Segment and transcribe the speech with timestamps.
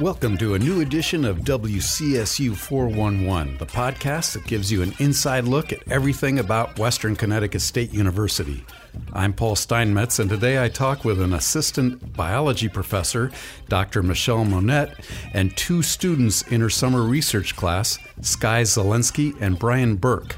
[0.00, 5.42] Welcome to a new edition of WCSU 411, the podcast that gives you an inside
[5.42, 8.64] look at everything about Western Connecticut State University.
[9.12, 13.32] I'm Paul Steinmetz, and today I talk with an assistant biology professor,
[13.68, 14.04] Dr.
[14.04, 20.36] Michelle Monette, and two students in her summer research class, Sky Zelensky and Brian Burke.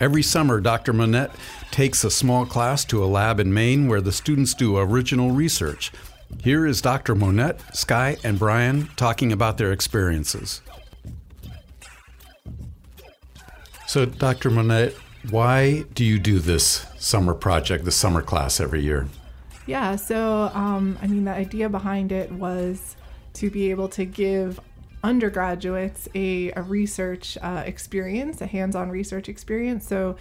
[0.00, 0.94] Every summer, Dr.
[0.94, 1.34] Monette
[1.70, 5.92] takes a small class to a lab in Maine where the students do original research.
[6.42, 7.14] Here is Dr.
[7.14, 10.60] Monette, Sky, and Brian talking about their experiences.
[13.86, 14.50] So, Dr.
[14.50, 14.94] Monette,
[15.30, 19.08] why do you do this summer project, the summer class every year?
[19.66, 22.96] Yeah, so um, I mean, the idea behind it was
[23.34, 24.60] to be able to give
[25.02, 29.86] undergraduates a, a research uh, experience, a hands on research experience.
[29.86, 30.16] So,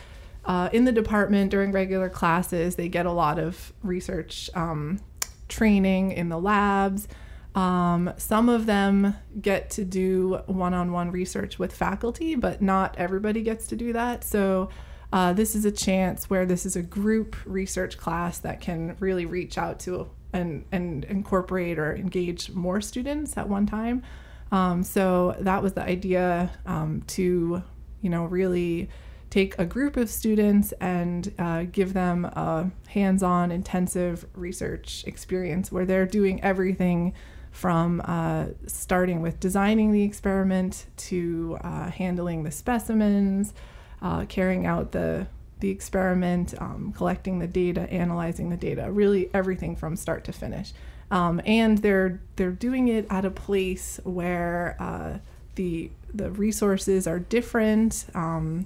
[0.45, 4.99] uh, in the department during regular classes, they get a lot of research um,
[5.47, 7.07] training in the labs.
[7.55, 12.95] Um, some of them get to do one on one research with faculty, but not
[12.97, 14.23] everybody gets to do that.
[14.23, 14.69] So,
[15.11, 19.25] uh, this is a chance where this is a group research class that can really
[19.25, 24.03] reach out to and, and incorporate or engage more students at one time.
[24.51, 27.63] Um, so, that was the idea um, to,
[28.01, 28.89] you know, really
[29.37, 35.71] take a group of students and uh, give them a hands on, intensive research experience
[35.71, 37.13] where they're doing everything
[37.51, 43.53] from uh, starting with designing the experiment to uh, handling the specimens,
[44.01, 45.27] uh, carrying out the
[45.59, 50.73] the experiment, um, collecting the data, analyzing the data, really everything from start to finish.
[51.11, 55.19] Um, and they're they're doing it at a place where uh,
[55.53, 58.07] the the resources are different.
[58.15, 58.65] Um,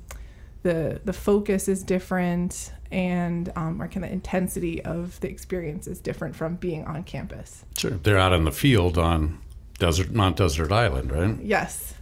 [0.63, 5.99] the the focus is different and um, or kind of intensity of the experience is
[5.99, 7.63] different from being on campus.
[7.77, 9.39] Sure, they're out in the field on
[9.79, 11.37] desert Mount Desert Island, right?
[11.41, 11.93] Yes,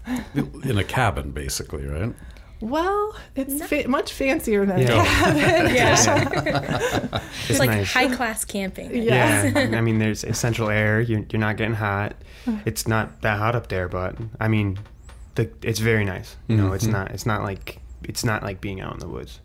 [0.64, 2.14] in a cabin, basically, right?
[2.62, 5.02] Well, it's fa- much fancier than Yeah.
[5.02, 5.76] a cabin.
[5.76, 5.94] Yeah.
[7.22, 7.94] It's, It's like nice.
[7.94, 8.94] high class camping.
[8.94, 9.54] Yes.
[9.56, 11.00] Yeah, I mean, there's essential air.
[11.00, 12.16] You're, you're not getting hot.
[12.66, 14.78] It's not that hot up there, but I mean,
[15.36, 16.36] the, it's very nice.
[16.50, 16.92] You know, it's Mhm.
[16.92, 17.12] not.
[17.12, 19.40] It's not like it's not like being out in the woods.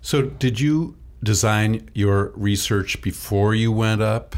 [0.00, 4.36] So, did you design your research before you went up?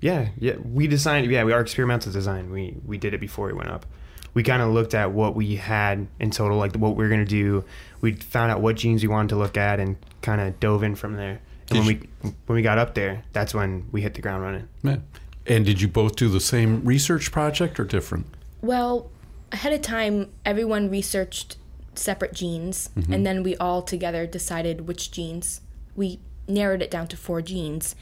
[0.00, 0.56] Yeah, yeah.
[0.56, 1.30] We designed.
[1.30, 2.50] Yeah, we our experimental design.
[2.50, 3.86] We we did it before we went up.
[4.34, 7.24] We kind of looked at what we had in total, like what we were gonna
[7.24, 7.64] do.
[8.00, 10.94] We found out what genes we wanted to look at, and kind of dove in
[10.94, 11.40] from there.
[11.70, 14.42] And Did when we when we got up there, that's when we hit the ground
[14.42, 14.68] running.
[14.82, 14.98] Yeah.
[15.46, 18.26] And did you both do the same research project or different?
[18.60, 19.10] Well,
[19.50, 21.56] ahead of time, everyone researched
[21.98, 25.60] separate genes, and then we all together decided which genes.
[25.96, 27.94] We narrowed it down to four genes.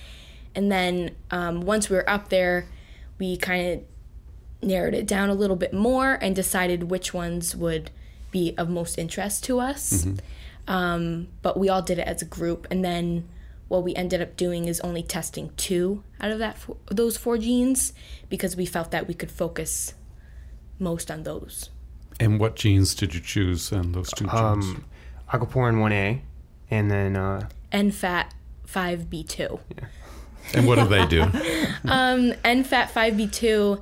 [0.55, 2.67] And then um, once we were up there,
[3.19, 3.67] we kind
[4.63, 7.91] of narrowed it down a little bit more and decided which ones would
[8.31, 10.07] be of most interest to us.
[10.69, 13.29] Um, but we all did it as a group, and then
[13.69, 16.57] what we ended up doing is only testing two out of that
[16.91, 17.93] those four genes
[18.29, 19.95] because we felt that we could focus
[20.79, 21.71] most on those.
[22.19, 24.35] And what genes did you choose and those two genes?
[24.35, 24.85] Um,
[25.33, 26.23] aquaporin one A,
[26.71, 28.31] and then uh, NFAT
[28.67, 29.61] 5B2.
[30.55, 31.25] and what do they do?
[31.89, 33.81] Um, NFAT 5B2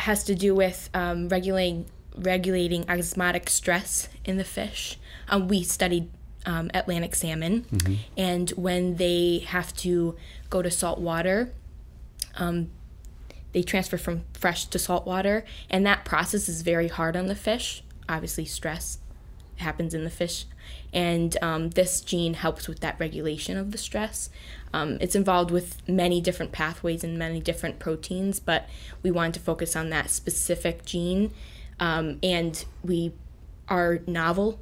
[0.00, 1.86] has to do with um, regulating
[2.16, 4.98] regulating osmotic stress in the fish.
[5.28, 6.10] Um, we studied
[6.46, 7.64] um, Atlantic salmon,
[8.16, 10.16] and when they have to
[10.50, 11.52] go to salt water,
[12.36, 12.70] um,
[13.52, 17.34] they transfer from fresh to salt water, and that process is very hard on the
[17.34, 17.82] fish.
[18.08, 18.98] Obviously, stress
[19.56, 20.46] happens in the fish,
[20.92, 24.30] and um, this gene helps with that regulation of the stress.
[24.72, 28.68] Um, it's involved with many different pathways and many different proteins, but
[29.02, 31.32] we wanted to focus on that specific gene,
[31.80, 33.12] um, and we
[33.68, 34.60] our novel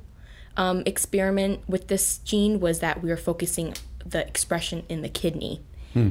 [0.57, 3.75] um, experiment with this gene was that we were focusing
[4.05, 5.61] the expression in the kidney,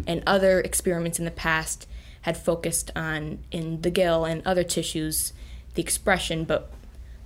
[0.08, 1.88] and other experiments in the past
[2.26, 5.32] had focused on in the gill and other tissues
[5.76, 6.72] the expression, but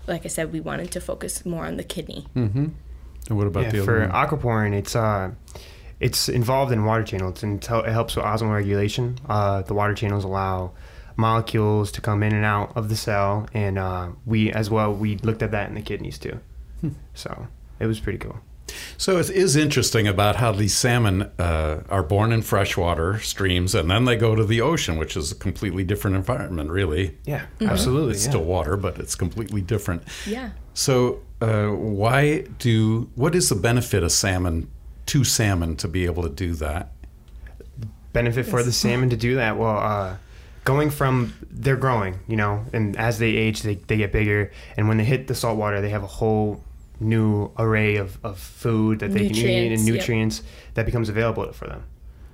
[0.07, 2.27] like I said, we wanted to focus more on the kidney.
[2.35, 2.73] And
[3.29, 4.27] what about yeah, the for other one?
[4.27, 5.31] aquaporin, it's uh,
[6.01, 9.19] it's involved in water channels and it helps with osmoregulation.
[9.29, 10.73] Uh, the water channels allow
[11.15, 15.15] molecules to come in and out of the cell, and uh, we as well we
[15.17, 16.41] looked at that in the kidneys too.
[17.13, 17.47] So
[17.79, 18.39] it was pretty cool.
[18.97, 23.89] So it is interesting about how these salmon uh, are born in freshwater streams and
[23.89, 27.17] then they go to the ocean, which is a completely different environment, really.
[27.25, 28.13] Yeah, absolutely.
[28.13, 28.31] It's yeah.
[28.31, 30.03] still water, but it's completely different.
[30.25, 30.51] Yeah.
[30.73, 34.69] So, uh, why do what is the benefit of salmon
[35.07, 36.91] to salmon to be able to do that?
[38.13, 39.57] benefit for the salmon to do that?
[39.57, 40.17] Well, uh,
[40.63, 44.87] going from they're growing, you know, and as they age, they, they get bigger, and
[44.87, 46.63] when they hit the salt water, they have a whole
[46.99, 50.73] new array of, of food that they can eat and Nutrients, yep.
[50.75, 51.83] that becomes available for them.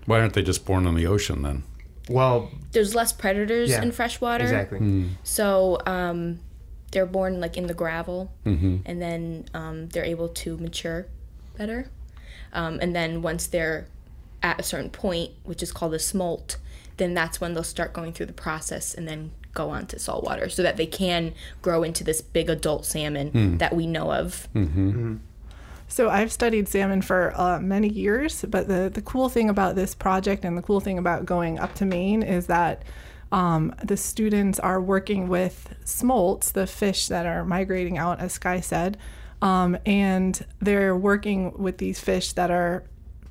[0.06, 1.63] Why aren't they just born in the ocean then?
[2.09, 4.44] Well, There's less predators Yeah, in freshwater.
[4.44, 5.06] exactly.
[5.23, 6.39] So um,
[6.91, 8.77] they're born like in the gravel, Mm-hmm.
[8.85, 11.07] and then um, they're able to mature
[11.57, 11.89] better.
[12.53, 13.88] Um, and then once they're
[14.44, 16.57] at a certain point, which is called a smolt,
[16.97, 20.48] then that's when they'll start going through the process and then go on to saltwater
[20.50, 24.48] so that they can grow into this big adult salmon that we know of.
[25.88, 29.96] So I've studied salmon for uh, many years, but the, the cool thing about this
[29.96, 32.84] project and the cool thing about going up to Maine is that
[33.31, 38.62] um, the students are working with smolts, the fish that are migrating out, as Sky
[38.62, 38.98] said,
[39.42, 42.84] um, and they're working with these fish that are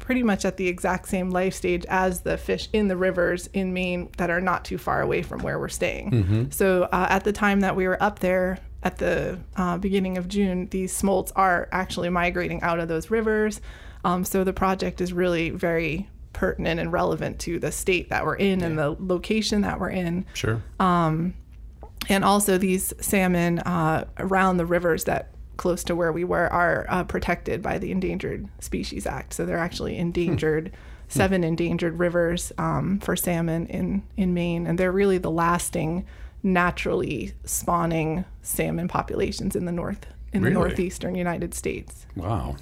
[0.05, 3.73] pretty much at the exact same life stage as the fish in the rivers in
[3.73, 6.51] Maine that are not too far away from where we're staying.
[6.51, 10.29] So uh, at the time that we were up there at the uh, beginning of
[10.29, 13.63] June, these smolts are actually migrating out of those rivers.
[14.05, 18.37] Um, so the project is really very pertinent and relevant to the state that we're
[18.37, 20.61] in and the location that we're in Sure.
[20.79, 26.87] and also these salmon uh, around the rivers that close to where we were are
[26.89, 29.35] uh, protected by the Endangered Species Act.
[29.35, 30.73] So they're actually endangered,
[31.09, 36.05] seven endangered rivers um, for salmon in in Maine, and they're really the lasting
[36.43, 40.53] naturally spawning salmon populations in the north in Really?
[40.55, 42.07] the northeastern United States.
[42.17, 42.57] Wow.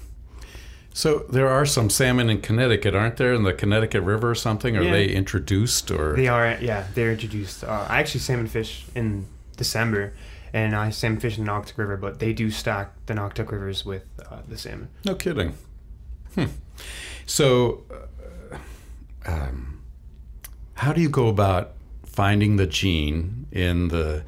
[0.95, 3.33] So there are some salmon in Connecticut, aren't there?
[3.33, 4.77] In the Connecticut River or something?
[4.77, 4.91] Are Yeah.
[4.93, 6.15] they introduced or?
[6.15, 7.65] They are, yeah, they're introduced.
[7.65, 9.25] Uh, I actually salmon fish in
[9.57, 10.13] December,
[10.53, 13.85] and I salmon fish in the Naugatuck River, but they do stock the Naugatuck rivers
[13.85, 14.89] with uh, the salmon.
[15.05, 15.55] No kidding.
[16.35, 16.47] Hmm.
[17.27, 18.57] So, uh,
[19.27, 19.83] um,
[20.75, 21.73] how do you go about
[22.05, 24.25] finding the gene in the,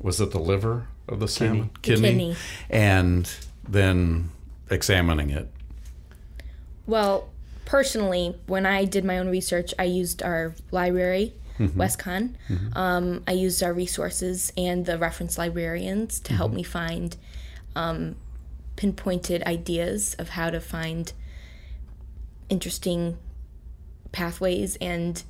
[0.00, 1.70] was it the liver of the salmon?
[1.74, 2.36] The kidney.
[2.70, 3.30] And
[3.68, 4.30] then
[4.70, 5.48] examining it.
[6.86, 7.28] Well,
[7.64, 12.34] personally, when I did my own research, I used our library, WestConn.
[12.76, 17.16] Um, I used our resources and the reference librarians to help me find
[17.74, 18.16] um,
[18.76, 21.12] pinpointed ideas of how to find
[22.48, 23.18] interesting
[24.12, 25.22] pathways and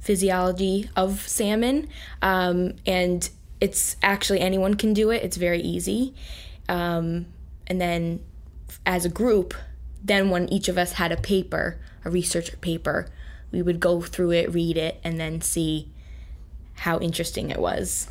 [0.00, 1.88] physiology of salmon.
[2.22, 3.28] Um, and
[3.60, 6.14] it's actually anyone can do it, it's very easy.
[6.68, 7.26] Um,
[7.66, 8.20] and then
[8.86, 9.54] as a group,
[10.02, 13.08] then when each of us had a paper, a research paper,
[13.54, 15.88] we would go through it, read it, and then see
[16.74, 18.08] how interesting it was.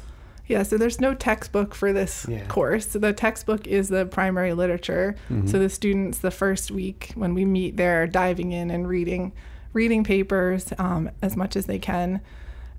[0.48, 2.46] Yeah, so there's no textbook for this Yeah.
[2.46, 2.88] course.
[2.92, 5.16] So the textbook is the primary literature.
[5.46, 9.34] So the students, the first week when we meet, they're diving in and reading,
[9.74, 12.22] reading papers um, as much as they can.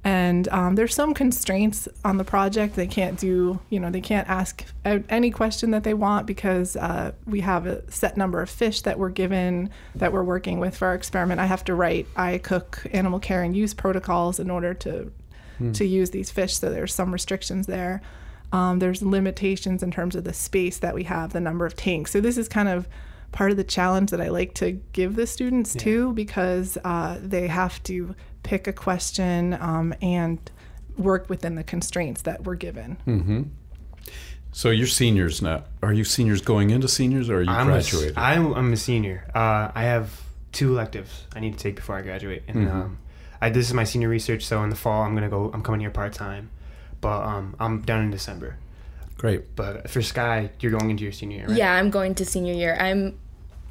[0.04, 2.76] And um, there's some constraints on the project.
[2.76, 7.12] They can't do, you know, they can't ask any question that they want because uh,
[7.26, 10.88] we have a set number of fish that we're given that we're working with for
[10.88, 11.40] our experiment.
[11.40, 15.10] I have to write, IACUC animal care and use protocols in order to
[15.72, 16.56] to use these fish.
[16.58, 18.02] So there's some restrictions there.
[18.52, 22.10] Um, there's limitations in terms of the space that we have, the number of tanks.
[22.10, 22.88] So this is kind of
[23.34, 27.48] part of the challenge that I like to give the students too, because uh, they
[27.48, 28.14] have to
[28.44, 30.38] pick a question um, and
[30.96, 33.50] work within the constraints that we're given.
[34.52, 35.64] So you're seniors now.
[35.82, 38.16] Are you seniors going into seniors or are you I'm graduated?
[38.16, 39.26] I'm, I'm a senior.
[39.34, 40.20] Uh, I have
[40.52, 42.80] two electives I need to take before I graduate, and Mm-hmm.
[42.82, 42.98] um,
[43.40, 44.44] I, this is my senior research.
[44.46, 45.50] So in the fall, I'm gonna go.
[45.52, 46.50] I'm coming here part time,
[47.00, 48.56] but um, I'm done in December.
[49.18, 49.56] Great.
[49.56, 51.56] But for Sky, you're going into your senior year, right?
[51.56, 52.76] Yeah, I'm going to senior year.
[52.78, 53.18] I'm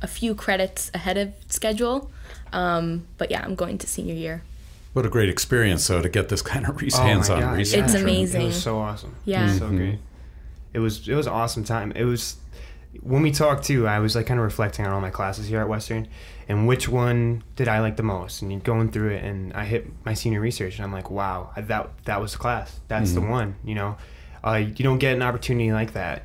[0.04, 2.12] a few credits ahead of schedule.
[2.52, 4.44] Um, but yeah, I'm going to senior year.
[4.92, 7.86] What a great experience, though, to get this kind of Oh hands-on God, research.
[7.86, 8.44] It's amazing.
[8.44, 9.16] It was so awesome.
[9.26, 9.42] Yeah.
[9.42, 10.00] it was so great.
[10.74, 11.92] It was it was an awesome time.
[11.96, 12.36] It was
[13.02, 13.88] when we talked too.
[13.88, 16.08] I was like kind of reflecting on all my classes here at Western,
[16.48, 18.42] and which one did I like the most?
[18.44, 21.52] And you're going through it, and I hit my senior research, and I'm like, wow,
[21.58, 22.80] that that was the class.
[22.88, 23.56] That's the one.
[23.64, 23.98] You know,
[24.44, 26.24] uh, you don't get an opportunity like that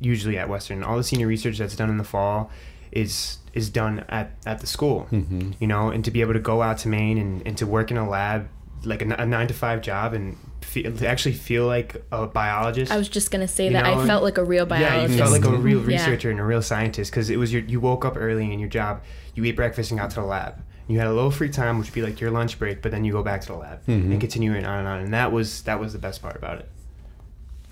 [0.00, 0.82] usually at Western.
[0.82, 2.50] All the senior research that's done in the fall
[2.92, 5.08] is is done at, at the school.
[5.10, 7.90] You know, and to be able to go out to Maine and, and to work
[7.90, 8.48] in a lab
[8.84, 12.92] like a nine to five job and feel, to actually feel like a biologist.
[12.92, 15.08] I was just gonna say that know, I felt like a real biologist.
[15.10, 15.96] yeah, you felt like a real Yeah.
[15.98, 18.68] researcher and a real scientist because it was your you woke up early in your
[18.68, 19.02] job,
[19.34, 20.62] you ate breakfast and got to the lab.
[20.86, 23.04] You had a little free time, which would be like your lunch break, but then
[23.04, 25.00] you go back to the lab and continue it on and on.
[25.00, 26.68] And that was that was the best part about it.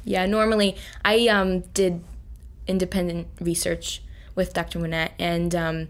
[0.04, 2.02] Yeah, normally I um, did
[2.66, 4.02] independent research
[4.36, 4.78] with Dr.
[4.78, 5.88] Monette, and um,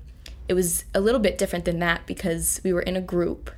[0.48, 3.50] it was a little bit different than that because we were in a group,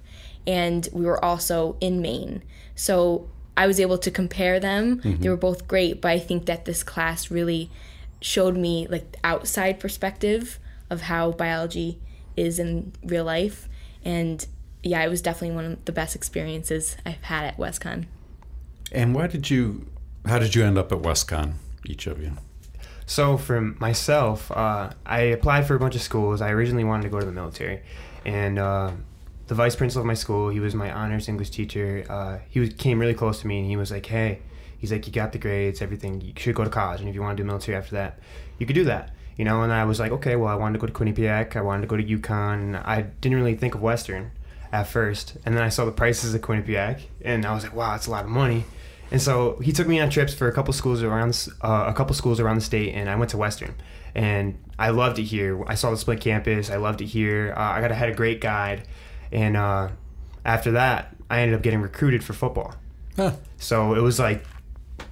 [0.46, 2.42] and we were also in Maine.
[2.74, 5.00] So I was able to compare them.
[5.02, 7.70] They were both great, but I think that this class really
[8.20, 10.58] showed me like the outside perspective
[10.90, 12.00] of how biology
[12.36, 13.68] is in real life.
[14.04, 14.46] And
[14.82, 18.06] yeah, it was definitely one of the best experiences I've had at WestConn.
[18.92, 19.86] And why did you?
[20.24, 21.54] How did you end up at WestConn?
[21.84, 22.36] Each of you.
[23.08, 26.42] So for myself, uh, I applied for a bunch of schools.
[26.42, 27.80] I originally wanted to go to the military,
[28.26, 28.90] and uh,
[29.46, 32.04] the vice principal of my school, he was my honors English teacher.
[32.06, 34.40] Uh, he was, came really close to me, and he was like, "Hey,
[34.76, 36.20] he's like, you got the grades, everything.
[36.20, 38.18] You should go to college, and if you want to do military after that,
[38.58, 40.86] you could do that." You know, and I was like, okay, well, I wanted to
[40.86, 41.56] go to Quinnipiac.
[41.56, 42.84] I wanted to go to UConn.
[42.84, 44.32] I didn't really think of Western
[44.70, 47.92] at first, and then I saw the prices of Quinnipiac, and I was like, wow,
[47.92, 48.64] that's a lot of money.
[49.10, 52.14] And so he took me on trips for a couple schools around uh, a couple
[52.14, 53.74] schools around the state, and I went to Western,
[54.14, 55.62] and I loved it here.
[55.66, 56.70] I saw the split campus.
[56.70, 57.54] I loved it here.
[57.56, 58.86] Uh, I got I had a great guide,
[59.32, 59.88] and uh,
[60.44, 62.74] after that, I ended up getting recruited for football.
[63.16, 63.32] Huh.
[63.56, 64.44] So it was like,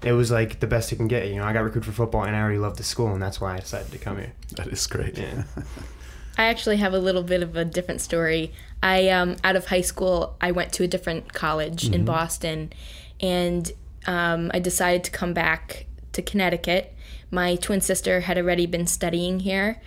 [0.02, 1.28] it was like the best you can get.
[1.28, 3.40] You know, I got recruited for football, and I already loved the school, and that's
[3.40, 4.32] why I decided to come here.
[4.56, 5.16] That is great.
[5.16, 5.44] Yeah.
[6.38, 8.52] I actually have a little bit of a different story.
[8.82, 12.74] I um, out of high school, I went to a different college in Boston,
[13.20, 13.72] and
[14.06, 16.94] um, I decided to come back to Connecticut.
[17.30, 19.80] My twin sister had already been studying here,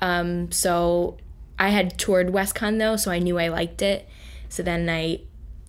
[0.00, 1.16] um, so
[1.58, 4.08] I had toured WestConn though, so I knew I liked it.
[4.48, 5.20] So then I,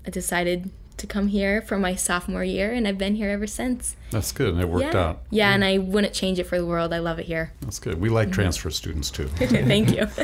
[0.06, 3.96] I decided to come here for my sophomore year, and I've been here ever since.
[4.12, 4.54] That's good.
[4.54, 5.22] and It worked yeah, out.
[5.30, 6.94] yeah, yeah, and I wouldn't change it for the world.
[6.94, 7.52] I love it here.
[7.62, 8.00] That's good.
[8.00, 9.28] We like transfer students too.
[9.36, 10.02] Thank you.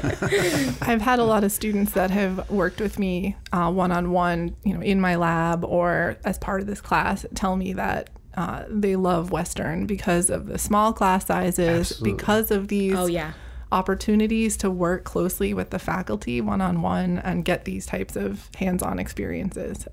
[0.82, 4.74] I've had a lot of students that have worked with me one on one, you
[4.74, 8.96] know, in my lab or as part of this class, tell me that uh, they
[8.96, 12.14] love Western because of the small class sizes, Absolutely.
[12.14, 13.34] because of these oh yeah.
[13.72, 18.50] opportunities to work closely with the faculty one on one and get these types of
[18.56, 19.88] hands on experiences.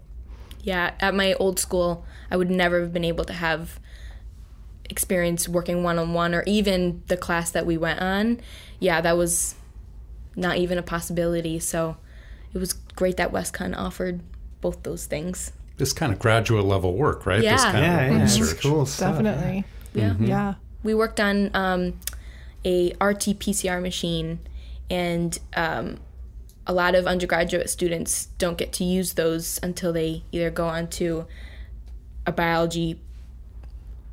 [0.66, 3.78] Yeah, at my old school, I would never have been able to have
[4.90, 8.40] experience working one on one or even the class that we went on.
[8.80, 9.54] Yeah, that was
[10.34, 11.60] not even a possibility.
[11.60, 11.96] So
[12.52, 14.20] it was great that WestConn offered
[14.60, 15.52] both those things.
[15.76, 17.40] This kind of graduate level work, right?
[17.42, 17.72] This Yeah.
[17.72, 18.62] kind Yeah, of yeah, it's research.
[18.62, 19.12] cool stuff.
[19.22, 19.64] Definitely.
[19.94, 20.14] Yeah.
[20.18, 20.54] Yeah.
[20.82, 21.94] We worked on um,
[22.64, 24.40] a RT PCR machine,
[24.90, 25.98] and um,
[26.66, 30.88] a lot of undergraduate students don't get to use those until they either go on
[30.88, 31.26] to
[32.26, 33.00] a biology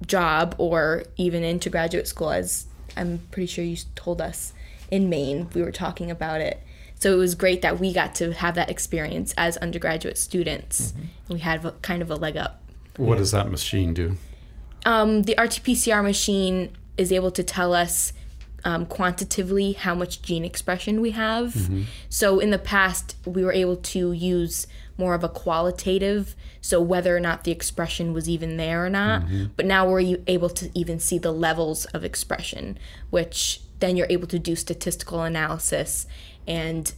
[0.05, 4.53] job or even into graduate school, as I'm pretty sure you told us
[4.91, 5.49] in Maine.
[5.53, 6.61] We were talking about it.
[6.99, 10.93] So it was great that we got to have that experience as undergraduate students.
[11.27, 12.61] We had a, kind of a leg up.
[12.95, 14.17] What does that machine do?
[14.85, 18.13] Um, the RT-PCR machine is able to tell us
[18.65, 21.53] um, quantitatively how much gene expression we have.
[21.53, 21.83] Mm-hmm.
[22.09, 24.67] So in the past, we were able to use
[24.97, 29.23] more of a qualitative, so whether or not the expression was even there or not.
[29.23, 29.45] Mm-hmm.
[29.55, 32.77] But now we're able to even see the levels of expression,
[33.09, 36.05] which then you're able to do statistical analysis
[36.47, 36.93] and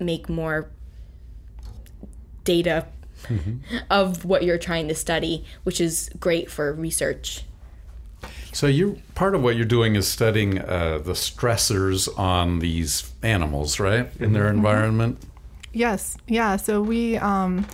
[0.00, 0.70] make more
[2.44, 2.86] data
[3.24, 3.58] mm-hmm.
[3.90, 7.44] of what you're trying to study, which is great for research.
[8.52, 13.80] So you part of what you're doing is studying uh, the stressors on these animals,
[13.80, 15.18] right, in their environment.
[15.72, 16.16] Yes.
[16.28, 16.56] Yeah.
[16.56, 17.66] So we, um,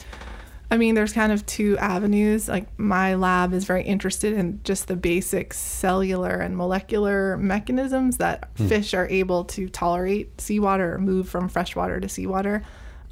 [0.70, 2.48] I mean, there's kind of two avenues.
[2.48, 8.48] Like my lab is very interested in just the basic cellular and molecular mechanisms that
[8.56, 12.62] fish are able to tolerate seawater or move from freshwater to seawater.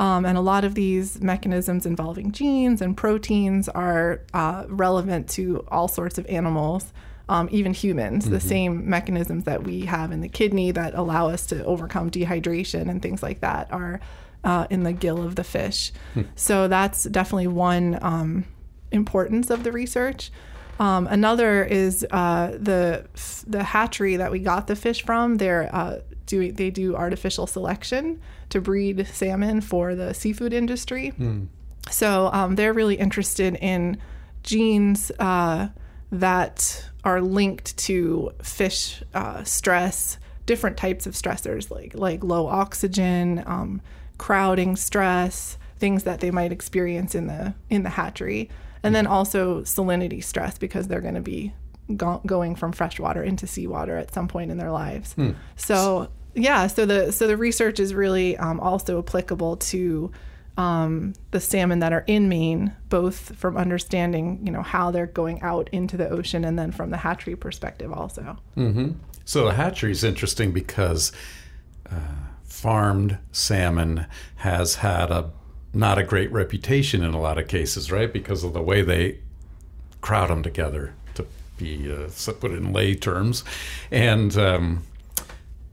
[0.00, 5.64] Um, and a lot of these mechanisms involving genes and proteins are uh, relevant to
[5.68, 6.92] all sorts of animals,
[7.28, 8.28] um, even humans.
[8.30, 12.88] The same mechanisms that we have in the kidney that allow us to overcome dehydration
[12.88, 14.00] and things like that are
[14.44, 15.92] uh, in the gill of the fish.
[16.36, 18.44] So that's definitely one um,
[18.92, 20.30] importance of the research.
[20.80, 23.04] Um, another is uh, the
[23.46, 25.36] the hatchery that we got the fish from.
[25.38, 28.20] They're uh, doing they do artificial selection
[28.50, 31.12] to breed salmon for the seafood industry.
[31.90, 33.98] So um, they're really interested in
[34.44, 35.68] genes uh,
[36.12, 43.42] that are linked to fish uh, stress, different types of stressors like like low oxygen,
[43.46, 43.80] um,
[44.18, 48.50] crowding stress, things that they might experience in the in the hatchery,
[48.82, 51.52] and then also salinity stress because they're going to be
[51.96, 55.14] go- going from freshwater into seawater at some point in their lives.
[55.56, 60.10] So yeah, so the so the research is really um, also applicable to
[60.58, 65.40] um, the salmon that are in Maine, both from understanding you know how they're going
[65.40, 68.36] out into the ocean, and then from the hatchery perspective also.
[68.56, 68.90] Mm-hmm.
[69.24, 71.12] So the hatchery is interesting because
[71.90, 71.94] uh,
[72.44, 75.30] farmed salmon has had a
[75.72, 78.12] not a great reputation in a lot of cases, right?
[78.12, 79.20] Because of the way they
[80.00, 82.08] crowd them together, to be uh,
[82.40, 83.44] put in lay terms,
[83.92, 84.82] and um,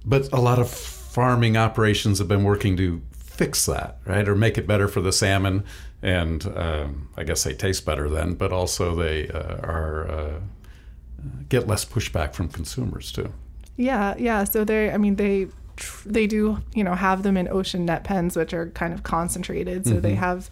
[0.05, 3.01] but a lot of farming operations have been working to
[3.35, 5.63] fix that, right, or make it better for the salmon.
[6.01, 10.39] And um, I guess they taste better then, but also they uh, are uh,
[11.49, 13.31] get less pushback from consumers too.
[13.77, 14.43] Yeah, yeah.
[14.43, 18.03] So they, I mean, they tr- they do, you know, have them in ocean net
[18.03, 19.85] pens, which are kind of concentrated.
[19.85, 20.49] So they have,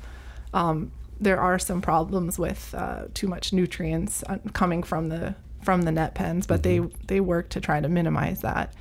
[0.53, 5.83] um, there are some problems with uh, too much nutrients uh, coming from the from
[5.83, 8.73] the net pens, but they they work to try to minimize that.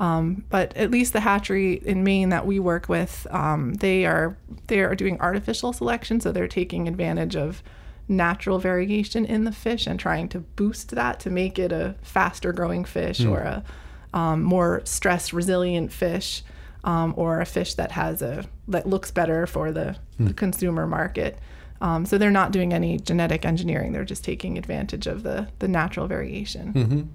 [0.00, 4.36] Um, but at least the hatchery in Maine that we work with, um, they are
[4.68, 7.62] they are doing artificial selection, so they're taking advantage of
[8.06, 12.52] natural variation in the fish and trying to boost that to make it a faster
[12.52, 13.64] growing fish or a
[14.14, 16.42] um, more stress resilient fish
[16.84, 21.38] um, or a fish that has a that looks better for the, the consumer market.
[21.80, 25.68] Um, so they're not doing any genetic engineering; they're just taking advantage of the the
[25.68, 27.10] natural variation.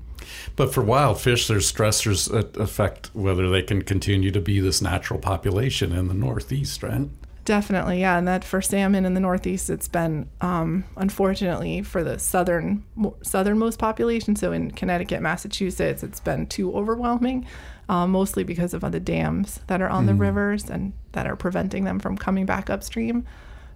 [0.55, 4.81] But for wild fish, there's stressors that affect whether they can continue to be this
[4.81, 7.09] natural population in the Northeast, right?
[7.45, 12.17] Definitely, yeah, and that for salmon in the Northeast, it's been um, unfortunately for the
[12.17, 14.37] southern mo- southernmost population.
[14.37, 17.45] So in Connecticut, Massachusetts, it's been too overwhelming,
[17.89, 21.83] um, mostly because of the dams that are on the rivers and that are preventing
[21.83, 23.25] them from coming back upstream.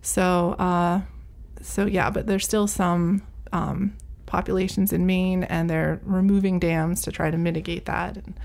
[0.01, 1.01] So, uh,
[1.61, 7.11] so yeah, but there's still some um, populations in Maine, and they're removing dams to
[7.11, 8.39] try to mitigate that and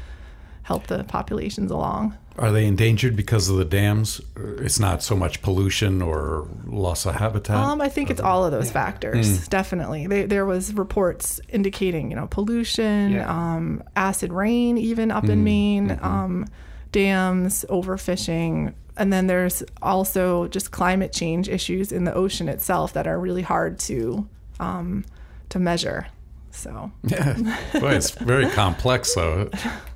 [0.63, 2.17] help the populations along.
[2.39, 4.21] Are they endangered because of the dams?
[4.37, 7.57] It's not so much pollution or loss of habitat.
[7.57, 9.49] Um, I think it's all of those factors.
[9.49, 13.29] Definitely, they, there was reports indicating you know pollution, Yeah.
[13.29, 16.47] um, acid rain, even up in Maine, um,
[16.91, 23.07] dams, overfishing, and then there's also just climate change issues in the ocean itself that
[23.07, 24.27] are really hard to
[24.61, 25.05] um,
[25.53, 26.07] to measure.
[26.51, 27.33] So yeah,
[27.73, 29.49] boy, it's very complex though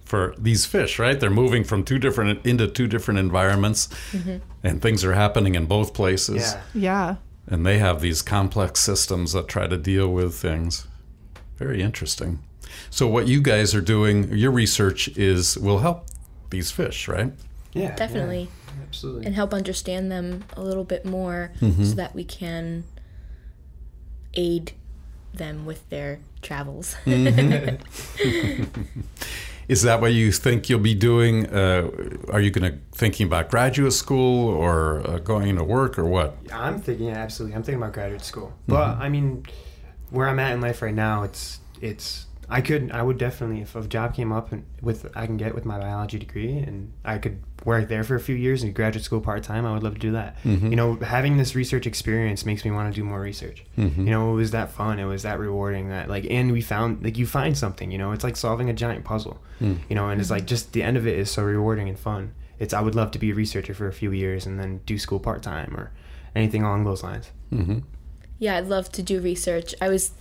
[0.06, 1.18] for these fish, right?
[1.20, 3.88] They're moving from two different into two different environments,
[4.62, 6.54] and things are happening in both places.
[6.54, 6.62] Yeah.
[6.74, 7.16] yeah,
[7.46, 10.86] and they have these complex systems that try to deal with things.
[11.58, 12.38] Very interesting.
[12.90, 16.06] So what you guys are doing, your research is will help
[16.50, 17.32] these fish, right?
[17.74, 17.94] Yeah.
[17.96, 18.48] Definitely.
[18.48, 19.26] yeah, absolutely.
[19.26, 21.84] and help understand them a little bit more Mm-hmm.
[21.84, 22.84] so that we can
[24.34, 24.72] aid
[25.36, 26.96] them with their travels.
[29.68, 31.46] Is that what you think you'll be doing?
[31.46, 31.90] Uh,
[32.30, 36.36] are you going to thinking about graduate school or uh, going to work or what?
[36.52, 37.56] I'm thinking absolutely.
[37.56, 39.44] I'm thinking about graduate school, but I mean,
[40.10, 42.26] where I'm at in life right now, it's it's.
[42.48, 45.52] I could, I would definitely, if a job came up and with I can get
[45.52, 49.04] with my biology degree, and I could work there for a few years and graduate
[49.04, 50.42] school part time, I would love to do that.
[50.44, 50.70] Mm-hmm.
[50.70, 53.64] You know, having this research experience makes me want to do more research.
[53.76, 54.04] Mm-hmm.
[54.06, 57.04] You know, it was that fun, it was that rewarding, that like, and we found
[57.04, 57.90] like you find something.
[57.90, 59.42] You know, it's like solving a giant puzzle.
[59.58, 59.74] Hmm.
[59.88, 62.34] You know, and it's like just the end of it is so rewarding and fun.
[62.58, 64.98] It's I would love to be a researcher for a few years and then do
[64.98, 65.90] school part time or
[66.34, 67.30] anything along those lines.
[67.52, 67.78] Mm-hmm.
[68.38, 69.74] yeah, I'd love to do research.
[69.80, 70.12] I was,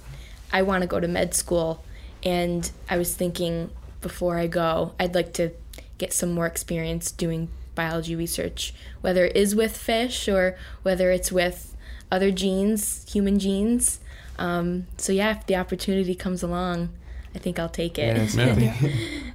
[0.51, 1.84] I want to go to med school,
[2.23, 3.69] and I was thinking
[4.01, 5.51] before I go, I'd like to
[5.97, 11.31] get some more experience doing biology research, whether it is with fish or whether it's
[11.31, 11.75] with
[12.12, 13.99] other genes, human genes.
[14.38, 16.89] Um, so yeah, if the opportunity comes along,
[17.36, 18.15] I think I'll take it.
[18.17, 18.73] it's Yeah.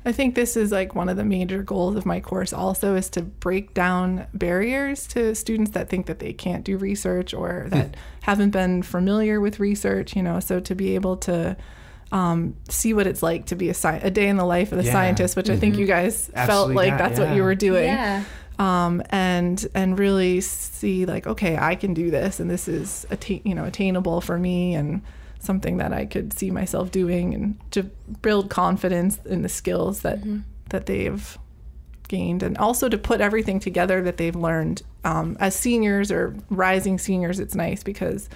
[0.06, 3.10] I think this is like one of the major goals of my course also is
[3.10, 7.96] to break down barriers to students that think that they can't do research or that
[8.22, 11.56] haven't been familiar with research, you know, so to be able to
[12.12, 14.78] um, see what it's like to be a, sci- a day in the life of
[14.78, 14.92] the Yeah.
[14.92, 17.84] scientist, which I think you guys felt like got- that's what you were doing.
[17.84, 18.24] Yeah.
[18.58, 23.40] Um, and and really see like okay I can do this and this is atta-
[23.48, 25.00] you know attainable for me and
[25.38, 27.84] something that I could see myself doing and to
[28.20, 30.18] build confidence in the skills that
[30.68, 31.38] that they've
[32.08, 36.98] gained and also to put everything together that they've learned um, as seniors or rising
[36.98, 38.28] seniors it's nice because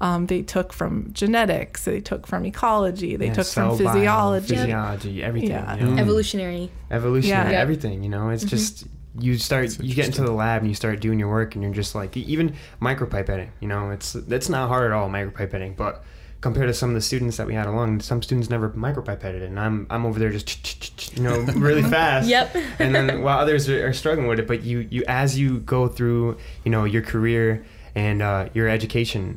[0.00, 3.94] um, they took from genetics they took from ecology they Yeah, took cell from bio,
[3.94, 5.50] physiology physiology, everything.
[5.50, 5.76] Yeah.
[5.76, 6.00] You know?
[6.02, 6.70] Evolutionary.
[6.90, 7.60] Evolutionary, Yeah.
[7.60, 8.02] everything.
[8.02, 8.86] You know, it's just
[9.18, 11.72] you start you get into the lab and you start doing your work and you're
[11.74, 13.48] just like even micropipetting.
[13.60, 16.02] You know, it's that's not hard at all micropipetting, but
[16.40, 19.60] compared to some of the students that we had along, some students never micropipetted, and
[19.60, 22.28] I'm I'm over there just you know really fast.
[22.28, 22.56] Yep.
[22.78, 25.88] and then while others are, are struggling with it, but you you as you go
[25.88, 29.36] through you know your career and uh, your education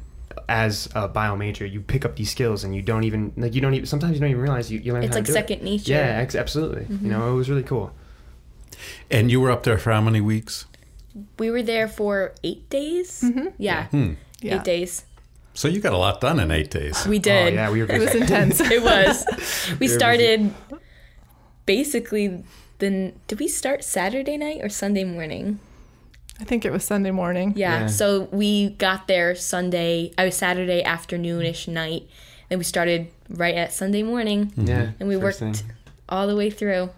[0.50, 3.62] as a bio major, you pick up these skills and you don't even like you
[3.62, 5.38] don't even sometimes you don't even realize you, you learn It's how like to do
[5.38, 5.42] it.
[5.42, 5.92] second nature.
[5.92, 6.86] Yeah, ex- absolutely.
[7.02, 7.92] You know, it was really cool.
[9.10, 10.66] And you were up there for how many weeks?
[11.38, 13.24] we were there for eight days.
[13.60, 14.14] Yeah, Mm-hmm.
[14.42, 14.56] Yeah.
[14.58, 15.06] eight days.
[15.54, 17.06] So you got a lot done in eight days.
[17.06, 17.54] We Oh, did.
[17.54, 18.60] yeah, we were It was intense.
[18.72, 19.24] It was.
[19.80, 20.52] We started
[21.66, 22.44] basically.
[22.80, 25.60] Then did we start Saturday night or Sunday morning?
[26.44, 27.54] I think it was Sunday morning.
[27.56, 27.80] Yeah.
[27.82, 27.88] Yeah.
[27.88, 30.12] So we got there Sunday.
[30.18, 32.10] I was Saturday afternoonish night.
[32.50, 35.56] and we started right at Sunday morning, yeah, and we worked thing.
[36.10, 36.90] all the way through.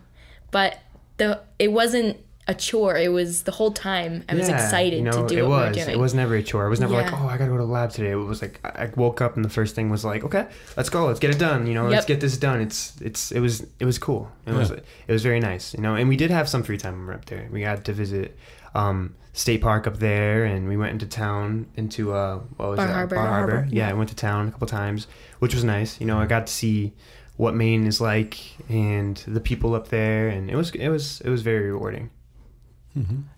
[0.49, 0.79] But
[1.17, 2.95] the it wasn't a chore.
[2.97, 4.23] It was the whole time.
[4.29, 5.77] I was Yeah, excited you know, to do it what was.
[5.77, 5.89] we were.
[5.91, 6.67] It was never a chore.
[6.67, 8.12] It was never like, oh, I gotta go to the lab today.
[8.12, 10.89] It was like I I woke up and the first thing was like, okay, let's
[10.89, 11.65] go, let's get it done.
[11.67, 12.62] You know, let's get this done.
[12.62, 14.31] It's it's it was it was cool.
[14.45, 15.73] It was it was very nice.
[15.73, 17.47] You know, and we did have some free time when we were up there.
[17.51, 18.38] We got to visit
[18.75, 22.88] um, State Park up there, and we went into town into uh, what was Bar
[22.88, 22.93] that?
[22.93, 23.15] Harbor.
[23.15, 23.51] Bar Bar Harbor.
[23.55, 23.89] Harbor, Yeah, yeah.
[23.89, 25.08] I went to town a couple times,
[25.39, 25.99] which was nice.
[25.99, 26.93] You know, I got to see
[27.38, 28.38] what Maine is like
[28.69, 32.12] and the people up there, and it was it was it was very rewarding.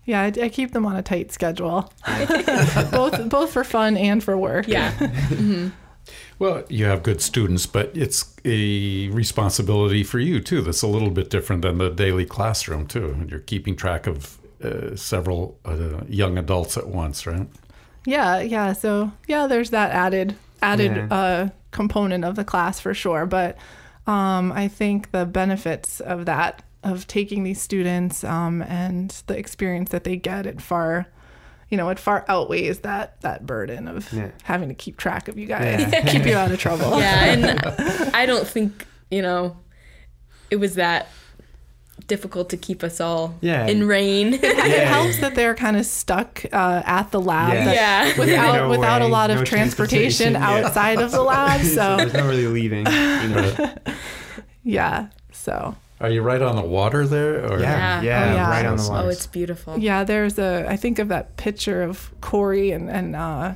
[0.04, 1.92] Yeah, I, I keep them on a tight schedule,
[2.90, 4.68] both both for fun and for work.
[4.68, 4.92] yeah.
[6.38, 10.62] Well, you have good students, but it's a responsibility for you too.
[10.62, 13.26] That's a little bit different than the daily classroom too.
[13.28, 17.48] You're keeping track of uh, several uh, young adults at once, right?
[18.06, 18.72] Yeah, yeah.
[18.72, 21.08] So yeah, there's that added added Yeah.
[21.10, 23.26] uh, component of the class for sure.
[23.26, 23.58] But
[24.06, 29.90] um, I think the benefits of that of taking these students um, and the experience
[29.90, 31.06] that they get it far
[31.70, 34.30] you know it far outweighs that that burden of Yeah.
[34.44, 36.00] having to keep track of you guys Yeah.
[36.10, 39.56] keep you out of trouble Yeah, and I don't think you know
[40.50, 41.08] it was that
[42.06, 43.66] difficult to keep us all Yeah.
[43.66, 44.32] in rain.
[44.32, 44.38] Yeah.
[44.66, 47.72] it helps that they're kind of stuck uh, at the lab Yeah.
[48.06, 48.18] Yeah.
[48.18, 50.66] without No without a lot of no transportation, transportation, yeah.
[50.66, 52.86] outside of the lab so there's no really leaving.
[52.86, 53.74] You know.
[54.62, 57.44] yeah so Are you right on the water there?
[57.44, 57.58] Or?
[57.58, 58.02] Yeah, Yeah.
[58.02, 58.50] yeah, Oh, yeah.
[58.50, 59.06] right on the Oh, water.
[59.06, 59.78] oh, it's beautiful.
[59.78, 60.66] Yeah, there's a.
[60.68, 63.54] I think of that picture of Corey and and uh,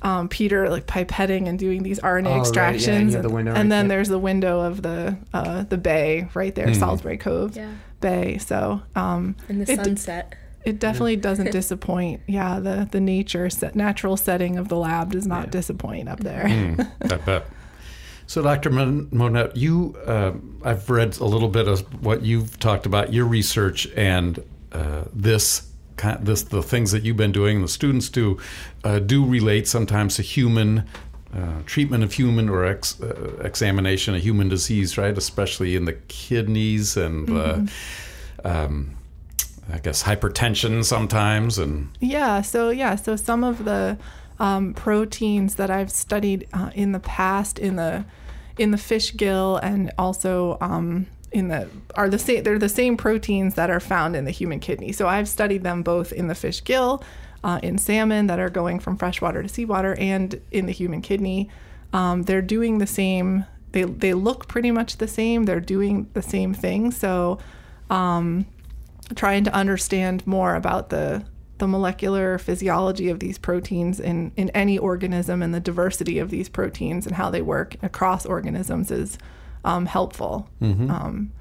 [0.00, 3.32] um, Peter like pipetting and doing these RNA Oh, right, yeah, and extractions, the and,
[3.32, 3.98] window and right then there.
[3.98, 8.38] there's the window of the uh, the bay right there, Salisbury Cove Yeah, Bay.
[8.38, 10.34] So um, and the It- sunset.
[10.64, 12.22] it definitely doesn't disappoint.
[12.26, 16.44] Yeah, the the nature set, natural setting of the lab does not disappoint up there.
[16.44, 17.46] Mm, I bet.
[18.28, 18.68] So, Dr.
[18.68, 23.88] Monette, you, uh, I've read a little bit of what you've talked about, your research,
[23.96, 25.66] and uh, this,
[26.20, 28.38] this, the things that you've been doing, the students do,
[28.84, 30.84] uh, do relate sometimes to human
[31.34, 35.16] uh, treatment of human or ex, uh, examination of human disease, right?
[35.16, 37.60] Especially in the kidneys and, uh,
[38.44, 38.94] um,
[39.72, 43.96] I guess, hypertension sometimes, and Yeah, so yeah, so some of the
[44.38, 48.04] um, proteins that I've studied uh, in the past in the
[48.56, 52.96] in the fish gill and also um, in the are the same they're the same
[52.96, 54.92] proteins that are found in the human kidney.
[54.92, 57.02] So I've studied them both in the fish gill,
[57.44, 61.48] uh, in salmon that are going from freshwater to seawater, and in the human kidney.
[61.92, 63.44] Um, they're doing the same.
[63.72, 65.44] They they look pretty much the same.
[65.44, 66.90] They're doing the same thing.
[66.90, 67.38] So
[69.14, 71.24] trying to understand more about the
[71.58, 76.48] the molecular physiology of these proteins in, in any organism and the diversity of these
[76.48, 79.18] proteins and how they work across organisms is
[79.64, 80.48] um, helpful.
[80.90, 81.32] Um,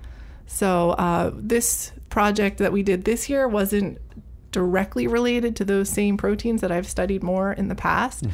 [0.46, 4.00] so uh, this project that we did this year wasn't
[4.52, 8.26] directly related to those same proteins that I've studied more in the past.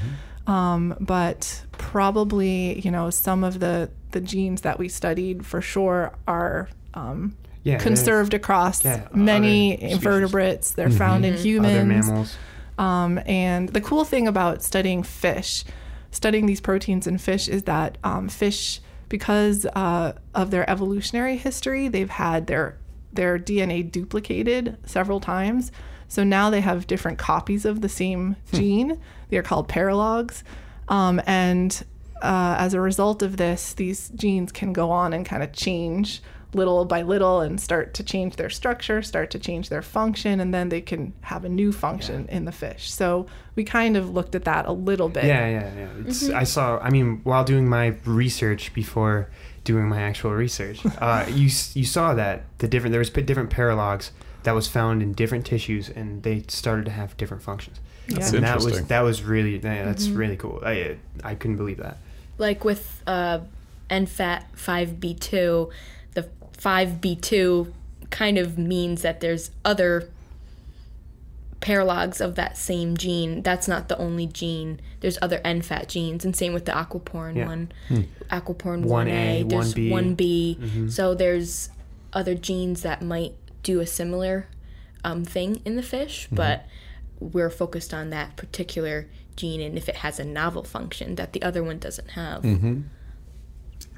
[0.46, 6.14] Um, but probably, you know, some of the, the genes that we studied for sure
[6.28, 10.72] are um, yeah, conserved across yeah, many invertebrates.
[10.72, 11.76] They're found in humans.
[11.76, 12.38] Other mammals.
[12.78, 15.64] Um, and the cool thing about studying fish,
[16.12, 21.88] studying these proteins in fish, is that um, fish, because uh, of their evolutionary history,
[21.88, 22.78] they've had their
[23.14, 25.72] their DNA duplicated several times.
[26.08, 29.00] So now they have different copies of the same gene.
[29.30, 30.44] They're called paralogs,
[30.90, 31.84] um, and
[32.22, 36.22] uh, as a result of this, these genes can go on and kind of change
[36.56, 40.54] little by little and start to change their structure, start to change their function, and
[40.54, 42.92] then they can have a new function in the fish.
[42.92, 45.26] So we kind of looked at that a little bit.
[45.26, 45.88] Yeah, yeah, yeah.
[46.08, 46.36] It's, Mm-hmm.
[46.38, 46.78] I saw.
[46.80, 49.30] I mean, while doing my research before
[49.64, 54.12] doing my actual research, uh, you you saw that the different there was different paralogs
[54.44, 57.80] that was found in different tissues, and they started to have different functions.
[58.10, 60.18] That's and that was that was really yeah, that's Mm-hmm.
[60.18, 60.62] really cool.
[60.66, 61.98] I I couldn't believe that.
[62.38, 63.40] Like with uh,
[63.90, 65.70] NFAT 5B2, the
[66.64, 67.72] 5B2
[68.10, 70.10] kind of means that there's other
[71.60, 73.42] paralogs of that same gene.
[73.42, 74.80] That's not the only gene.
[75.00, 77.48] There's other NFAT genes, and same with the aquaporin Yeah.
[77.48, 78.02] one, hmm.
[78.30, 79.50] Aquaporin 1A, 1A.
[79.50, 79.90] There's 1B.
[79.90, 80.58] 1B.
[80.60, 80.90] Mm-hmm.
[80.90, 81.70] So there's
[82.12, 84.48] other genes that might do a similar
[85.04, 86.36] um, thing in the fish, mm-hmm.
[86.36, 86.68] but
[87.20, 91.42] we're focused on that particular gene and if it has a novel function that the
[91.42, 92.44] other one doesn't have.
[92.44, 92.82] Mm-hmm.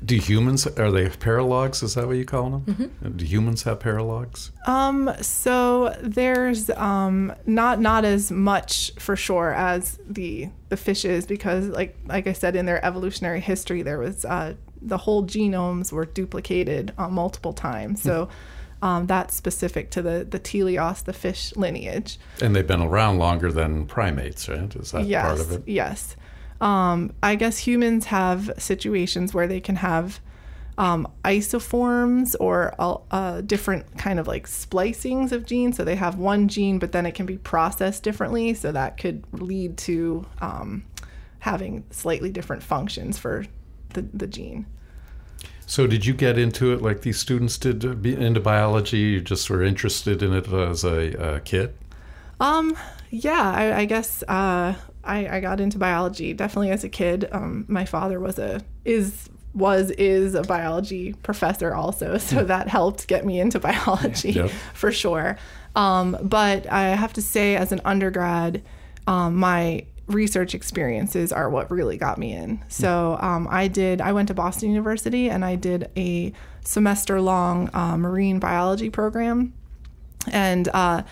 [0.06, 1.82] Do humans are they paralogs?
[1.82, 3.16] Is that what you call them?
[3.16, 4.52] Do humans have paralogs?
[4.68, 11.70] Um, so there's um not not as much for sure as the the fishes because
[11.70, 16.06] like like I said in their evolutionary history there was uh the whole genomes were
[16.06, 18.02] duplicated uh, multiple times.
[18.02, 18.30] So
[18.82, 22.20] um, that's specific to the the teleosts, the fish lineage.
[22.42, 24.74] And they've been around longer than primates, right?
[24.76, 25.64] Is that yes, part of it?
[25.68, 26.16] Yes.
[26.62, 30.20] Um, I guess humans have situations where they can have
[30.78, 35.78] um, isoforms or uh, different kind of like splicings of genes.
[35.78, 38.54] So they have one gene, but then it can be processed differently.
[38.54, 40.84] So that could lead to um,
[41.40, 43.46] having slightly different functions for
[43.90, 44.66] the, the gene.
[45.68, 49.00] So, did you get into it like these students did uh, into biology?
[49.00, 51.74] You just were interested in it as a, uh kid?
[52.40, 52.78] Um,
[53.10, 57.28] yeah, I, I guess uh, I, I got into biology definitely as a kid.
[57.32, 63.08] Um, my father was a is was is a biology professor also, so that helped
[63.08, 64.52] get me into biology Yep.
[64.74, 65.38] for sure.
[65.76, 68.64] Um, but I have to say, as an undergrad,
[69.08, 72.64] um, my research experiences are what really got me in.
[72.68, 74.02] So um, I did.
[74.02, 79.54] I went to Boston University and I did a semester long uh, marine biology program,
[80.32, 81.04] and uh,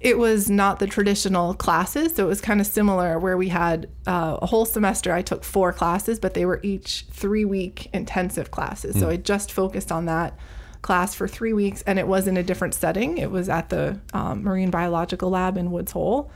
[0.00, 2.14] it was not the traditional classes.
[2.14, 5.12] So it was kind of similar where we had uh, a whole semester.
[5.12, 8.98] I took four classes, but they were each three week intensive classes.
[8.98, 10.38] So I just focused on that
[10.80, 13.18] class for three weeks, and it was in a different setting.
[13.18, 16.30] It was at the um, Marine Biological Lab in Woods Hole.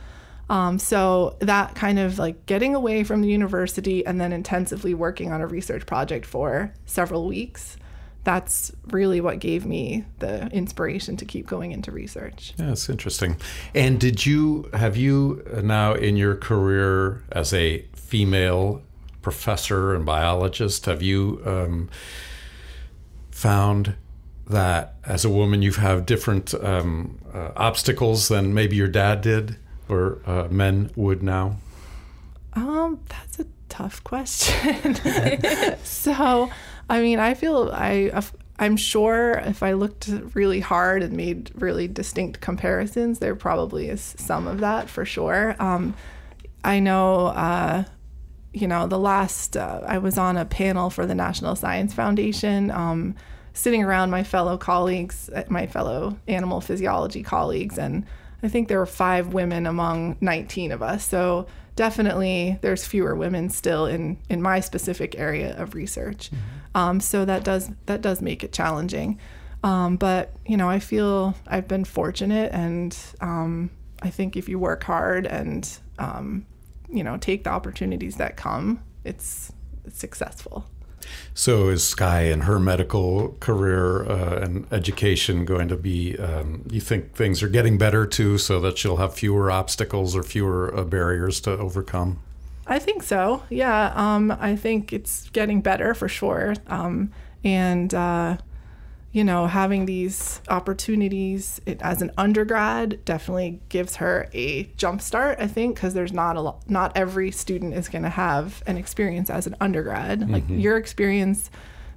[0.47, 5.31] Um, so that kind of like getting away from the university and then intensively working
[5.31, 7.77] on a research project for several weeks.
[8.25, 12.53] That's really what gave me the inspiration to keep going into research.
[12.57, 13.37] Yeah, it's interesting.
[13.73, 18.81] And did you have you now in your career as a female
[19.21, 20.85] professor and biologist?
[20.87, 21.89] Have you um,
[23.31, 23.95] found
[24.47, 29.57] that as a woman you have different um, uh, obstacles than maybe your dad did
[29.87, 31.57] or uh, men would now?
[32.53, 34.95] Um, that's a tough question.
[35.83, 36.49] so,
[36.89, 38.11] I mean, I feel I
[38.57, 44.15] I'm sure if I looked really hard and made really distinct comparisons, there probably is
[44.17, 45.55] some of that for sure.
[45.59, 45.93] Um,
[46.63, 47.83] I know, uh,
[48.53, 52.71] you know, the last uh, I was on a panel for the National Science Foundation.
[52.71, 53.15] Um,
[53.53, 58.05] sitting around my fellow colleagues, uh, my fellow animal physiology colleagues, and
[58.43, 61.05] I think there were five women among 19 of us.
[61.05, 66.31] So definitely there's fewer women still in, in my specific area of research.
[66.75, 69.17] Um, so that does that does make it challenging.
[69.63, 73.71] Um, but you know, I feel I've been fortunate, and um,
[74.03, 76.45] I think if you work hard and um,
[76.87, 79.51] you know take the opportunities that come, it's,
[79.85, 80.67] it's successful.
[81.33, 86.17] So is Sky and her medical career uh, and education going to be?
[86.17, 90.23] Um, you think things are getting better too, so that she'll have fewer obstacles or
[90.23, 92.19] fewer uh, barriers to overcome?
[92.67, 93.43] I think so.
[93.49, 93.93] Yeah.
[93.95, 96.55] Um, I think it's getting better for sure.
[96.67, 97.11] Um,
[97.43, 98.37] and, uh,
[99.11, 105.37] you know, having these opportunities it, as an undergrad definitely gives her a jump start,
[105.39, 108.75] I think, because there's not a lot, not every student is going to have an
[108.77, 110.29] experience as an undergrad.
[110.29, 111.49] Like your experience,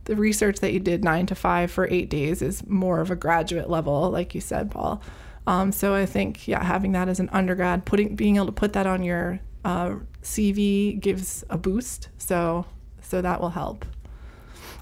[0.05, 3.17] the research that you did nine to five for eight days is more of a
[3.17, 5.03] graduate level, like you said, Paul.
[5.47, 8.75] Um, so I think, yeah, having that as an undergrad, putting being able to put
[8.75, 12.09] that on your uh, CV gives a boost.
[12.17, 12.65] So
[13.03, 13.85] so that will help.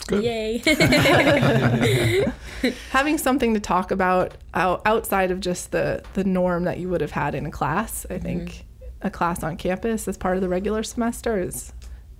[0.07, 0.22] Good.
[0.22, 0.59] Yay.
[2.90, 7.11] Having something to talk about outside of just the the norm that you would have
[7.11, 8.64] had in a class, I think
[9.03, 11.72] a class on campus as part of the regular semester is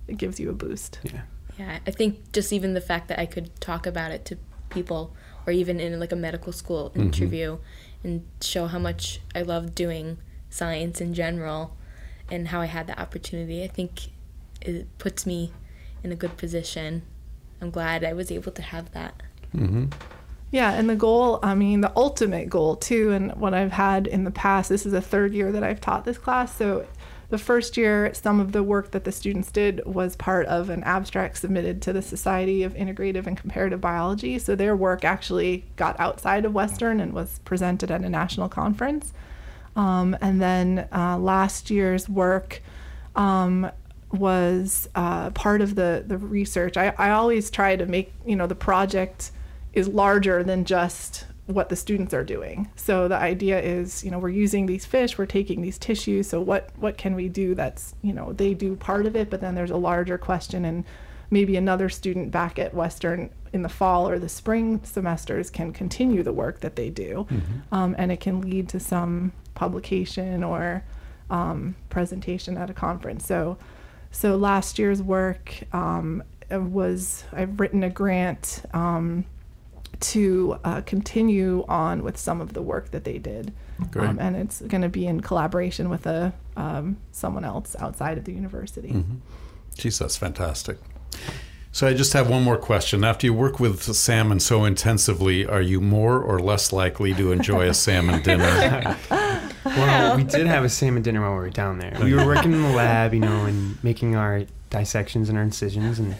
[0.07, 0.99] it gives you a boost.
[1.03, 1.21] Yeah.
[1.57, 4.37] yeah, I think just even the fact that I could talk about it to
[4.69, 7.59] people or even in like a medical school interview
[8.03, 10.17] and show how much I love doing
[10.49, 11.76] science in general
[12.29, 14.09] and how I had the opportunity, I think
[14.61, 15.51] it puts me
[16.03, 17.03] in a good position.
[17.61, 19.21] I'm glad I was able to have that.
[19.55, 19.85] Mm-hmm.
[20.51, 24.23] Yeah, and the goal, I mean, the ultimate goal too, and what I've had in
[24.23, 26.55] the past, this is the third year that I've taught this class.
[26.55, 26.85] So
[27.29, 30.83] the first year, some of the work that the students did was part of an
[30.83, 34.39] abstract submitted to the Society of Integrative and Comparative Biology.
[34.39, 39.11] So their work actually got outside of Western and was presented at a national conference.
[39.77, 42.61] Um, and then uh, last year's work
[43.15, 43.71] um,
[44.11, 46.75] was uh, part of the the research.
[46.75, 49.31] I, I always try to make you know the project
[49.73, 52.69] is larger than just what the students are doing.
[52.75, 56.27] So the idea is, you know, we're using these fish, we're taking these tissues.
[56.27, 59.39] So what what can we do that's, you know, they do part of it, but
[59.39, 60.83] then there's a larger question and
[61.29, 66.23] maybe another student back at Western in the fall or the spring semesters can continue
[66.23, 67.25] the work that they do,
[67.71, 70.83] um, and it can lead to some publication or
[71.29, 73.25] um, presentation at a conference.
[73.25, 73.57] So,
[74.11, 79.25] so last year's work um, was I've written a grant um,
[79.99, 83.51] to uh, continue on with some of the work that they did,
[83.91, 84.07] Great.
[84.07, 88.23] um, and it's going to be in collaboration with a um, someone else outside of
[88.25, 89.03] the university.
[89.75, 90.77] Geez, that's fantastic.
[91.71, 93.03] So I just have one more question.
[93.03, 97.67] After you work with salmon so intensively, are you more or less likely to enjoy
[97.69, 98.97] a salmon dinner?
[99.75, 101.97] Well, we did have a salmon dinner while we were down there.
[102.01, 105.99] We were working in the lab, you know, and making our dissections and our incisions
[105.99, 106.15] and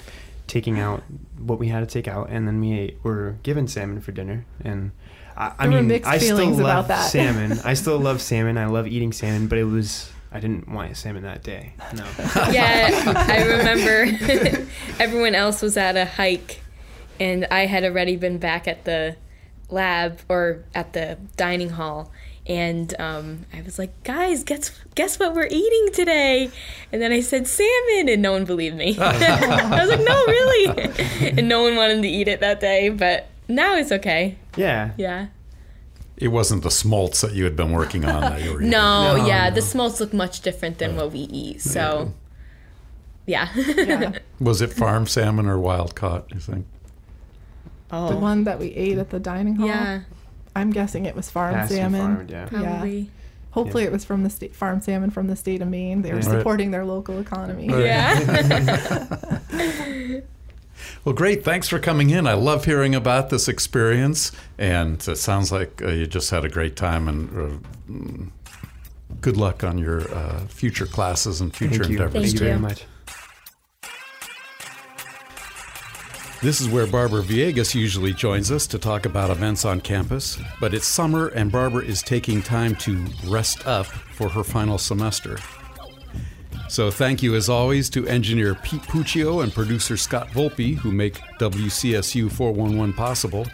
[0.48, 1.04] taking out
[1.38, 4.46] what we had to take out, and then we ate, were given salmon for dinner.
[4.64, 4.92] And
[5.36, 7.60] I, I mean, I still love salmon.
[7.64, 8.58] I still love salmon.
[8.58, 11.74] I love eating salmon, but it was I didn't want salmon that day.
[11.94, 12.06] No.
[12.52, 14.60] yeah, I remember
[15.00, 16.62] everyone else was at a hike,
[17.20, 19.16] and I had already been back at the
[19.70, 22.12] lab or at the dining hall,
[22.48, 26.50] and um, I was like, "Guys, guess guess what we're eating today?"
[26.92, 28.98] And then I said salmon, and no one believed me.
[29.00, 32.90] I was like, "No, really," and no one wanted to eat it that day.
[32.90, 34.38] But now it's okay.
[34.56, 34.92] Yeah.
[34.98, 35.28] Yeah.
[36.18, 38.70] It wasn't the smolts that you had been working on that you were eating.
[38.72, 39.56] No, No, yeah, no.
[39.56, 41.62] the smolts look much different than what we eat.
[41.62, 42.12] So,
[43.28, 43.50] yeah.
[43.56, 44.18] Yeah.
[44.40, 46.66] Was it farm salmon or wild caught, you think?
[47.92, 48.10] oh.
[48.10, 49.68] The one that we ate at the dining hall.
[49.68, 50.02] Yeah,
[50.58, 52.16] I'm guessing it was farm Pasture salmon.
[52.16, 52.46] farmed, yeah.
[52.46, 53.10] probably.
[53.52, 56.02] Hopefully, it was from the state farm salmon from the state of Maine.
[56.04, 56.28] They were Yeah.
[56.30, 56.38] Right.
[56.40, 57.70] supporting their local economy.
[57.70, 57.86] Right.
[57.86, 59.40] Yeah.
[61.04, 61.44] Well, great.
[61.44, 62.28] Thanks for coming in.
[62.28, 66.50] I love hearing about this experience, and it sounds like uh, you just had a
[66.50, 67.08] great time.
[67.08, 68.30] And uh, mm,
[69.22, 71.98] good luck on your uh, future classes and future Thank you.
[72.04, 72.22] endeavors.
[72.22, 72.84] Thank you very much.
[76.40, 80.72] This is where Barbara Viegas usually joins us to talk about events on campus, but
[80.72, 85.40] it's summer and Barbara is taking time to rest up for her final semester.
[86.70, 91.16] So thank you as always to engineer Pete Puccio and producer Scott Volpe who make
[91.40, 93.48] WCSU 411 possible.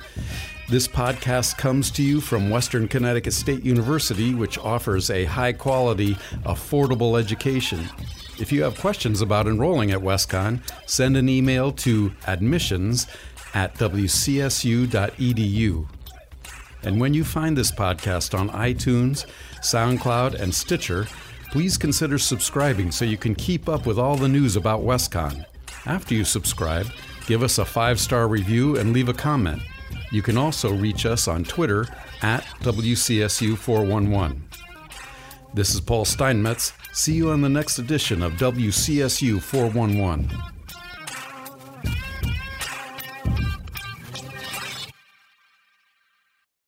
[0.67, 6.15] This podcast comes to you from Western Connecticut State University, which offers a high quality,
[6.45, 7.87] affordable education.
[8.39, 13.07] If you have questions about enrolling at WestConn, send an email to admissions
[13.53, 14.87] at wcsu.edu.
[16.83, 19.25] And when you find this podcast on iTunes,
[19.61, 21.07] SoundCloud, and Stitcher,
[21.51, 25.45] please consider subscribing so you can keep up with all the news about WestConn.
[25.85, 26.87] After you subscribe,
[27.27, 29.61] give us a five star review and leave a comment.
[30.11, 31.87] You can also reach us on Twitter
[32.21, 34.41] at WCSU411.
[35.53, 36.73] This is Paul Steinmetz.
[36.95, 40.52] See you on the next edition of WCSU 411.